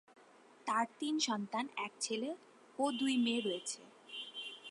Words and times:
তার 0.67 0.85
তিন 0.99 1.15
সন্তান, 1.19 1.65
এক 1.77 1.93
ছেলে 1.99 2.29
ও 2.79 2.83
দুই 2.91 3.13
মেয়ে 3.17 3.41
রয়েছে। 3.41 3.79